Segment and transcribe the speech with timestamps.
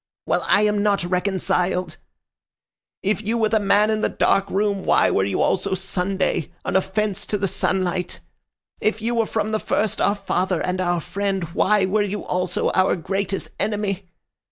[0.25, 1.97] Well, I am not reconciled.
[3.03, 6.75] If you were the man in the dark room, why were you also Sunday, an
[6.75, 8.19] offense to the sunlight?
[8.79, 12.71] If you were from the first our father and our friend, why were you also
[12.71, 14.09] our greatest enemy?